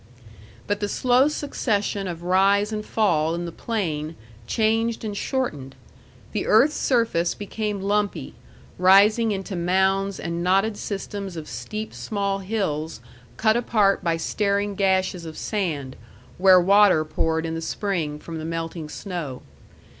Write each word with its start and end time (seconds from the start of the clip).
But 0.65 0.79
the 0.79 0.89
slow 0.89 1.27
succession 1.27 2.07
of 2.07 2.23
rise 2.23 2.71
and 2.71 2.83
fall 2.83 3.35
in 3.35 3.45
the 3.45 3.51
plain 3.51 4.15
changed 4.47 5.05
and 5.05 5.15
shortened. 5.15 5.75
The 6.31 6.47
earth's 6.47 6.73
surface 6.75 7.35
became 7.35 7.83
lumpy, 7.83 8.33
rising 8.79 9.31
into 9.31 9.55
mounds 9.55 10.19
and 10.19 10.43
knotted 10.43 10.75
systems 10.75 11.37
of 11.37 11.47
steep 11.47 11.93
small 11.93 12.39
hills 12.39 12.99
cut 13.37 13.55
apart 13.55 14.03
by 14.03 14.17
staring 14.17 14.73
gashes 14.73 15.23
of 15.23 15.37
sand, 15.37 15.95
where 16.39 16.59
water 16.59 17.05
poured 17.05 17.45
in 17.45 17.53
the 17.53 17.61
spring 17.61 18.17
from 18.17 18.39
the 18.39 18.43
melting 18.43 18.89
snow. 18.89 19.43